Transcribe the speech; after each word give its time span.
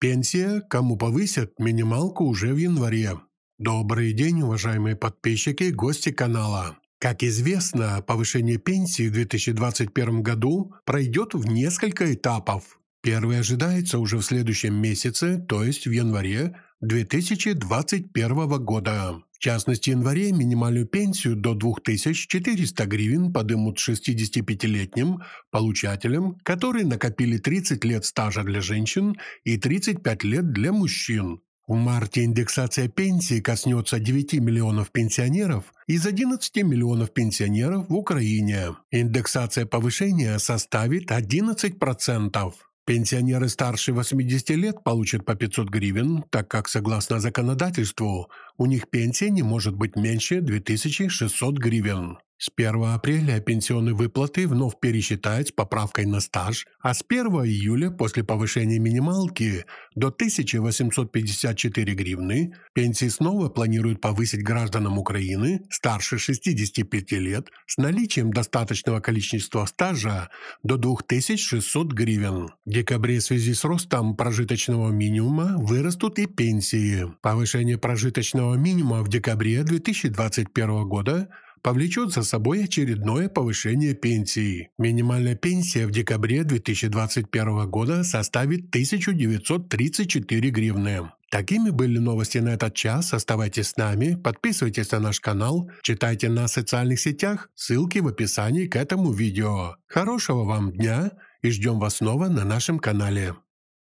Пенсия, 0.00 0.62
кому 0.62 0.96
повысят 0.96 1.58
минималку 1.58 2.24
уже 2.24 2.54
в 2.54 2.56
январе. 2.56 3.20
Добрый 3.58 4.14
день, 4.14 4.40
уважаемые 4.40 4.96
подписчики 4.96 5.64
и 5.64 5.72
гости 5.72 6.10
канала. 6.10 6.78
Как 6.98 7.22
известно, 7.22 8.02
повышение 8.06 8.56
пенсии 8.56 9.08
в 9.08 9.12
2021 9.12 10.22
году 10.22 10.72
пройдет 10.86 11.34
в 11.34 11.46
несколько 11.46 12.14
этапов. 12.14 12.80
Первый 13.02 13.40
ожидается 13.40 13.98
уже 13.98 14.16
в 14.16 14.22
следующем 14.22 14.74
месяце, 14.74 15.38
то 15.38 15.62
есть 15.62 15.86
в 15.86 15.90
январе 15.90 16.56
2021 16.80 18.64
года. 18.64 19.22
В 19.32 19.38
частности, 19.38 19.90
в 19.90 19.92
январе 19.92 20.32
минимальную 20.32 20.86
пенсию 20.86 21.36
до 21.36 21.54
2400 21.54 22.86
гривен 22.86 23.32
подымут 23.32 23.78
65-летним 23.78 25.22
получателям, 25.50 26.38
которые 26.42 26.86
накопили 26.86 27.38
30 27.38 27.84
лет 27.84 28.04
стажа 28.04 28.44
для 28.44 28.60
женщин 28.60 29.16
и 29.44 29.58
35 29.58 30.24
лет 30.24 30.52
для 30.52 30.72
мужчин. 30.72 31.40
В 31.66 31.74
марте 31.74 32.24
индексация 32.24 32.88
пенсии 32.88 33.40
коснется 33.40 34.00
9 34.00 34.34
миллионов 34.40 34.90
пенсионеров 34.90 35.72
из 35.86 36.04
11 36.04 36.56
миллионов 36.64 37.12
пенсионеров 37.12 37.88
в 37.88 37.94
Украине. 37.94 38.74
Индексация 38.90 39.66
повышения 39.66 40.38
составит 40.38 41.10
11%. 41.10 42.52
Пенсионеры 42.90 43.48
старше 43.48 43.92
80 43.92 44.50
лет 44.56 44.82
получат 44.82 45.24
по 45.24 45.36
500 45.36 45.68
гривен, 45.68 46.24
так 46.28 46.48
как, 46.48 46.68
согласно 46.68 47.20
законодательству, 47.20 48.28
у 48.58 48.66
них 48.66 48.90
пенсия 48.90 49.30
не 49.30 49.44
может 49.44 49.76
быть 49.76 49.94
меньше 49.94 50.40
2600 50.40 51.56
гривен. 51.56 52.18
С 52.42 52.48
1 52.56 52.84
апреля 52.84 53.38
пенсионные 53.38 53.94
выплаты 53.94 54.48
вновь 54.48 54.80
пересчитают 54.80 55.48
с 55.48 55.52
поправкой 55.52 56.06
на 56.06 56.20
стаж, 56.20 56.66
а 56.80 56.94
с 56.94 57.04
1 57.06 57.26
июля 57.26 57.90
после 57.90 58.24
повышения 58.24 58.78
минималки 58.78 59.66
до 59.94 60.06
1854 60.06 61.94
гривны 61.94 62.54
пенсии 62.72 63.08
снова 63.08 63.50
планируют 63.50 64.00
повысить 64.00 64.42
гражданам 64.42 64.96
Украины 64.98 65.60
старше 65.68 66.16
65 66.16 67.12
лет 67.12 67.48
с 67.66 67.76
наличием 67.76 68.32
достаточного 68.32 69.00
количества 69.00 69.66
стажа 69.66 70.30
до 70.62 70.78
2600 70.78 71.92
гривен. 71.92 72.48
В 72.64 72.70
декабре 72.70 73.18
в 73.18 73.22
связи 73.22 73.52
с 73.52 73.64
ростом 73.64 74.16
прожиточного 74.16 74.88
минимума 74.88 75.56
вырастут 75.58 76.18
и 76.18 76.24
пенсии. 76.24 77.04
Повышение 77.20 77.76
прожиточного 77.76 78.54
минимума 78.54 79.02
в 79.02 79.08
декабре 79.08 79.62
2021 79.62 80.88
года– 80.88 81.28
повлечет 81.62 82.12
за 82.12 82.22
собой 82.22 82.64
очередное 82.64 83.28
повышение 83.28 83.94
пенсии. 83.94 84.70
Минимальная 84.78 85.34
пенсия 85.34 85.86
в 85.86 85.90
декабре 85.90 86.44
2021 86.44 87.68
года 87.70 88.04
составит 88.04 88.68
1934 88.68 90.50
гривны. 90.50 91.10
Такими 91.30 91.70
были 91.70 91.98
новости 91.98 92.38
на 92.38 92.48
этот 92.50 92.74
час. 92.74 93.14
Оставайтесь 93.14 93.68
с 93.68 93.76
нами, 93.76 94.16
подписывайтесь 94.16 94.90
на 94.90 94.98
наш 94.98 95.20
канал, 95.20 95.70
читайте 95.82 96.28
на 96.28 96.48
социальных 96.48 96.98
сетях, 96.98 97.50
ссылки 97.54 98.00
в 98.00 98.08
описании 98.08 98.66
к 98.66 98.74
этому 98.74 99.12
видео. 99.12 99.76
Хорошего 99.86 100.44
вам 100.44 100.72
дня 100.72 101.12
и 101.42 101.50
ждем 101.50 101.78
вас 101.78 101.96
снова 101.96 102.28
на 102.28 102.44
нашем 102.44 102.80
канале. 102.80 103.36